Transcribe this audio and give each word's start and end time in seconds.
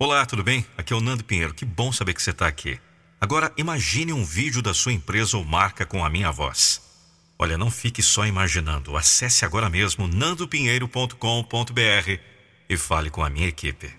Olá, 0.00 0.24
tudo 0.24 0.44
bem? 0.44 0.64
Aqui 0.76 0.92
é 0.92 0.96
o 0.96 1.00
Nando 1.00 1.24
Pinheiro. 1.24 1.52
Que 1.52 1.64
bom 1.64 1.90
saber 1.90 2.14
que 2.14 2.22
você 2.22 2.30
está 2.30 2.46
aqui. 2.46 2.78
Agora, 3.20 3.52
imagine 3.56 4.12
um 4.12 4.24
vídeo 4.24 4.62
da 4.62 4.72
sua 4.72 4.92
empresa 4.92 5.36
ou 5.36 5.44
marca 5.44 5.84
com 5.84 6.04
a 6.04 6.08
minha 6.08 6.30
voz. 6.30 6.80
Olha, 7.36 7.58
não 7.58 7.68
fique 7.68 8.00
só 8.00 8.24
imaginando. 8.24 8.96
Acesse 8.96 9.44
agora 9.44 9.68
mesmo 9.68 10.06
nandopinheiro.com.br 10.06 12.20
e 12.68 12.76
fale 12.76 13.10
com 13.10 13.24
a 13.24 13.28
minha 13.28 13.48
equipe. 13.48 13.92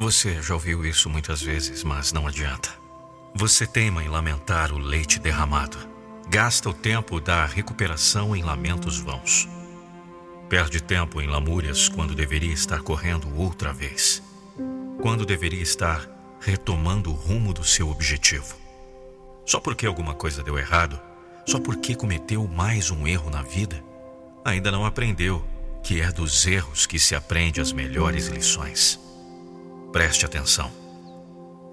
Você 0.00 0.40
já 0.40 0.54
ouviu 0.54 0.82
isso 0.86 1.10
muitas 1.10 1.42
vezes, 1.42 1.84
mas 1.84 2.10
não 2.10 2.26
adianta. 2.26 2.70
Você 3.34 3.66
teima 3.66 4.02
em 4.02 4.08
lamentar 4.08 4.72
o 4.72 4.78
leite 4.78 5.18
derramado. 5.18 5.76
Gasta 6.30 6.70
o 6.70 6.74
tempo 6.74 7.20
da 7.20 7.44
recuperação 7.44 8.34
em 8.34 8.42
lamentos 8.42 8.98
vãos. 8.98 9.46
Perde 10.48 10.82
tempo 10.82 11.20
em 11.20 11.26
lamúrias 11.26 11.90
quando 11.90 12.14
deveria 12.14 12.54
estar 12.54 12.80
correndo 12.80 13.28
outra 13.36 13.70
vez. 13.70 14.22
Quando 15.02 15.26
deveria 15.26 15.60
estar 15.60 16.08
retomando 16.40 17.10
o 17.10 17.14
rumo 17.14 17.52
do 17.52 17.62
seu 17.62 17.90
objetivo. 17.90 18.56
Só 19.44 19.60
porque 19.60 19.84
alguma 19.84 20.14
coisa 20.14 20.42
deu 20.42 20.58
errado, 20.58 20.98
só 21.46 21.60
porque 21.60 21.94
cometeu 21.94 22.48
mais 22.48 22.90
um 22.90 23.06
erro 23.06 23.28
na 23.28 23.42
vida, 23.42 23.84
ainda 24.42 24.70
não 24.70 24.86
aprendeu 24.86 25.44
que 25.82 26.00
é 26.00 26.10
dos 26.10 26.46
erros 26.46 26.86
que 26.86 26.98
se 26.98 27.14
aprende 27.14 27.60
as 27.60 27.70
melhores 27.70 28.28
lições. 28.28 28.98
Preste 29.92 30.24
atenção. 30.24 30.70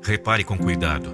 Repare 0.03 0.43
com 0.43 0.57
cuidado. 0.57 1.13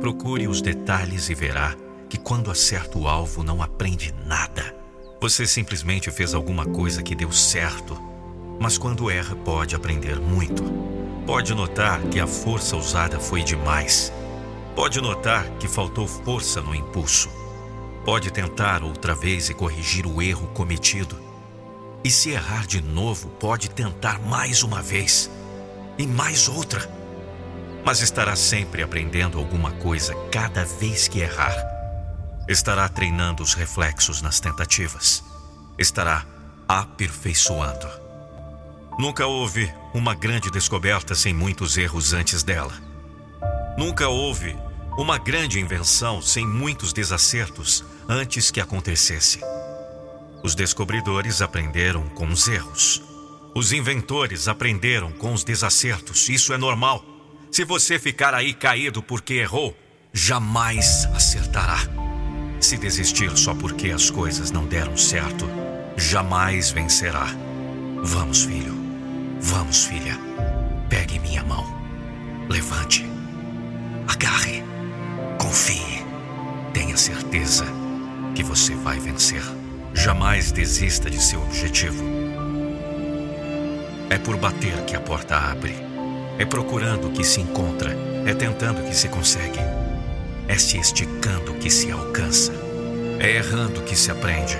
Procure 0.00 0.48
os 0.48 0.60
detalhes 0.60 1.28
e 1.30 1.34
verá 1.34 1.76
que 2.08 2.18
quando 2.18 2.50
acerta 2.50 2.98
o 2.98 3.06
alvo 3.06 3.44
não 3.44 3.62
aprende 3.62 4.12
nada 4.26 4.79
você 5.20 5.46
simplesmente 5.46 6.10
fez 6.10 6.32
alguma 6.32 6.64
coisa 6.64 7.02
que 7.02 7.14
deu 7.14 7.30
certo, 7.30 8.00
mas 8.58 8.78
quando 8.78 9.10
erra, 9.10 9.36
pode 9.36 9.76
aprender 9.76 10.18
muito. 10.18 10.62
Pode 11.26 11.54
notar 11.54 12.00
que 12.04 12.18
a 12.18 12.26
força 12.26 12.74
usada 12.76 13.20
foi 13.20 13.42
demais. 13.42 14.10
Pode 14.74 15.00
notar 15.00 15.44
que 15.58 15.68
faltou 15.68 16.08
força 16.08 16.62
no 16.62 16.74
impulso. 16.74 17.28
Pode 18.04 18.30
tentar 18.30 18.82
outra 18.82 19.14
vez 19.14 19.50
e 19.50 19.54
corrigir 19.54 20.06
o 20.06 20.22
erro 20.22 20.46
cometido. 20.48 21.20
E 22.02 22.10
se 22.10 22.30
errar 22.30 22.66
de 22.66 22.80
novo, 22.80 23.28
pode 23.28 23.68
tentar 23.70 24.18
mais 24.20 24.62
uma 24.62 24.80
vez 24.80 25.30
e 25.98 26.06
mais 26.06 26.48
outra. 26.48 26.90
Mas 27.84 28.00
estará 28.00 28.34
sempre 28.34 28.82
aprendendo 28.82 29.38
alguma 29.38 29.70
coisa 29.72 30.14
cada 30.30 30.64
vez 30.64 31.08
que 31.08 31.20
errar 31.20 31.79
estará 32.50 32.88
treinando 32.88 33.44
os 33.44 33.54
reflexos 33.54 34.20
nas 34.20 34.40
tentativas, 34.40 35.22
estará 35.78 36.26
aperfeiçoando. 36.66 37.88
Nunca 38.98 39.24
houve 39.24 39.72
uma 39.94 40.14
grande 40.14 40.50
descoberta 40.50 41.14
sem 41.14 41.32
muitos 41.32 41.78
erros 41.78 42.12
antes 42.12 42.42
dela. 42.42 42.72
Nunca 43.78 44.08
houve 44.08 44.56
uma 44.98 45.16
grande 45.16 45.60
invenção 45.60 46.20
sem 46.20 46.44
muitos 46.44 46.92
desacertos 46.92 47.84
antes 48.08 48.50
que 48.50 48.60
acontecesse. 48.60 49.40
Os 50.42 50.56
descobridores 50.56 51.40
aprenderam 51.40 52.08
com 52.08 52.26
os 52.26 52.48
erros. 52.48 53.00
Os 53.54 53.72
inventores 53.72 54.48
aprenderam 54.48 55.12
com 55.12 55.32
os 55.32 55.44
desacertos. 55.44 56.28
Isso 56.28 56.52
é 56.52 56.58
normal. 56.58 57.04
Se 57.52 57.64
você 57.64 57.98
ficar 57.98 58.34
aí 58.34 58.52
caído 58.52 59.02
porque 59.02 59.34
errou, 59.34 59.76
jamais 60.12 61.04
acertará. 61.14 62.09
Se 62.60 62.76
desistir 62.76 63.36
só 63.38 63.54
porque 63.54 63.90
as 63.90 64.10
coisas 64.10 64.52
não 64.52 64.66
deram 64.66 64.96
certo, 64.96 65.48
jamais 65.96 66.70
vencerá. 66.70 67.26
Vamos, 68.02 68.44
filho. 68.44 68.74
Vamos, 69.40 69.86
filha. 69.86 70.16
Pegue 70.88 71.18
minha 71.18 71.42
mão. 71.42 71.64
Levante. 72.48 73.04
Agarre. 74.06 74.62
Confie. 75.38 76.04
Tenha 76.74 76.96
certeza 76.96 77.64
que 78.34 78.42
você 78.42 78.74
vai 78.74 79.00
vencer. 79.00 79.42
Jamais 79.94 80.52
desista 80.52 81.08
de 81.08 81.20
seu 81.20 81.42
objetivo. 81.42 82.04
É 84.10 84.18
por 84.18 84.36
bater 84.36 84.84
que 84.84 84.94
a 84.94 85.00
porta 85.00 85.36
abre. 85.36 85.74
É 86.38 86.44
procurando 86.44 87.10
que 87.10 87.24
se 87.24 87.40
encontra. 87.40 87.96
É 88.26 88.34
tentando 88.34 88.86
que 88.86 88.94
se 88.94 89.08
consegue. 89.08 89.79
É 90.50 90.58
se 90.58 90.78
esticando 90.78 91.54
que 91.60 91.70
se 91.70 91.92
alcança. 91.92 92.52
É 93.20 93.36
errando 93.36 93.82
que 93.82 93.94
se 93.94 94.10
aprende. 94.10 94.58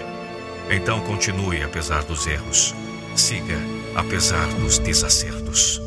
Então 0.71 1.01
continue 1.01 1.65
apesar 1.65 2.05
dos 2.05 2.29
erros. 2.29 2.73
Siga 3.17 3.59
apesar 3.97 4.47
dos 4.61 4.79
desacertos. 4.79 5.83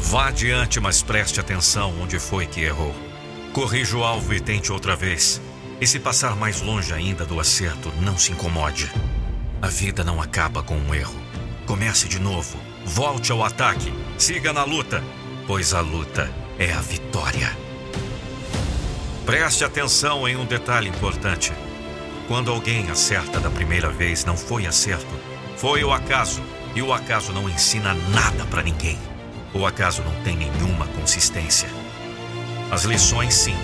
Vá 0.00 0.26
adiante, 0.26 0.80
mas 0.80 1.04
preste 1.04 1.38
atenção 1.38 1.94
onde 2.02 2.18
foi 2.18 2.46
que 2.46 2.62
errou. 2.62 2.92
Corrija 3.52 3.96
o 3.96 4.02
alvo 4.02 4.34
e 4.34 4.40
tente 4.40 4.72
outra 4.72 4.96
vez. 4.96 5.40
E 5.80 5.86
se 5.86 6.00
passar 6.00 6.34
mais 6.34 6.60
longe 6.62 6.92
ainda 6.92 7.24
do 7.24 7.38
acerto, 7.38 7.92
não 8.00 8.18
se 8.18 8.32
incomode. 8.32 8.90
A 9.62 9.68
vida 9.68 10.02
não 10.02 10.20
acaba 10.20 10.64
com 10.64 10.74
um 10.74 10.92
erro. 10.92 11.14
Comece 11.64 12.08
de 12.08 12.18
novo. 12.18 12.58
Volte 12.84 13.30
ao 13.30 13.44
ataque. 13.44 13.94
Siga 14.18 14.52
na 14.52 14.64
luta 14.64 15.00
pois 15.46 15.72
a 15.72 15.80
luta 15.80 16.30
é 16.58 16.72
a 16.72 16.80
vitória. 16.80 17.56
Preste 19.24 19.64
atenção 19.64 20.26
em 20.28 20.36
um 20.36 20.44
detalhe 20.44 20.88
importante. 20.88 21.52
Quando 22.26 22.50
alguém 22.50 22.90
acerta 22.90 23.38
da 23.38 23.48
primeira 23.48 23.88
vez, 23.88 24.24
não 24.24 24.36
foi 24.36 24.66
acerto, 24.66 25.14
foi 25.56 25.84
o 25.84 25.92
acaso. 25.92 26.42
E 26.74 26.82
o 26.82 26.92
acaso 26.92 27.32
não 27.32 27.48
ensina 27.48 27.94
nada 28.10 28.44
para 28.46 28.62
ninguém. 28.62 28.98
O 29.54 29.64
acaso 29.64 30.02
não 30.02 30.14
tem 30.22 30.36
nenhuma 30.36 30.86
consistência. 30.88 31.68
As 32.70 32.84
lições, 32.84 33.32
sim. 33.32 33.56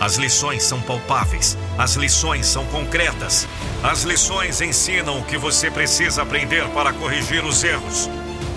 As 0.00 0.16
lições 0.16 0.62
são 0.62 0.80
palpáveis. 0.80 1.58
As 1.76 1.94
lições 1.94 2.46
são 2.46 2.64
concretas. 2.66 3.46
As 3.82 4.04
lições 4.04 4.60
ensinam 4.60 5.18
o 5.18 5.24
que 5.24 5.36
você 5.36 5.70
precisa 5.70 6.22
aprender 6.22 6.66
para 6.68 6.92
corrigir 6.92 7.44
os 7.44 7.62
erros. 7.62 8.08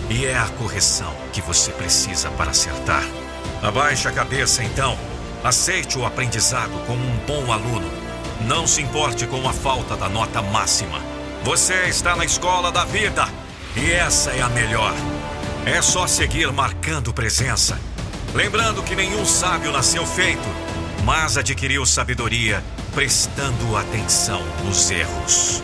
E 0.09 0.25
é 0.25 0.37
a 0.37 0.47
correção 0.47 1.13
que 1.33 1.41
você 1.41 1.71
precisa 1.71 2.29
para 2.31 2.51
acertar. 2.51 3.03
Abaixe 3.61 4.07
a 4.07 4.11
cabeça 4.11 4.63
então. 4.63 4.97
Aceite 5.43 5.97
o 5.97 6.05
aprendizado 6.05 6.71
como 6.85 7.03
um 7.03 7.17
bom 7.27 7.51
aluno. 7.51 7.89
Não 8.41 8.65
se 8.65 8.81
importe 8.81 9.27
com 9.27 9.47
a 9.47 9.51
falta 9.51 9.97
da 9.97 10.07
nota 10.07 10.41
máxima. 10.41 11.01
Você 11.43 11.73
está 11.87 12.15
na 12.15 12.23
escola 12.23 12.71
da 12.71 12.85
vida 12.85 13.27
e 13.75 13.91
essa 13.91 14.31
é 14.31 14.41
a 14.41 14.49
melhor. 14.49 14.93
É 15.65 15.81
só 15.81 16.07
seguir 16.07 16.51
marcando 16.53 17.13
presença. 17.13 17.77
Lembrando 18.33 18.83
que 18.83 18.95
nenhum 18.95 19.25
sábio 19.25 19.71
nasceu 19.73 20.05
feito, 20.05 20.47
mas 21.03 21.37
adquiriu 21.37 21.85
sabedoria 21.85 22.63
prestando 22.93 23.75
atenção 23.75 24.41
nos 24.63 24.89
erros. 24.89 25.61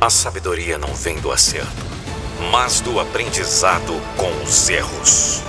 A 0.00 0.10
sabedoria 0.10 0.76
não 0.76 0.94
vem 0.94 1.18
do 1.18 1.32
acerto 1.32 1.95
mas 2.50 2.80
do 2.80 3.00
aprendizado 3.00 4.00
com 4.16 4.30
os 4.42 4.68
erros. 4.68 5.42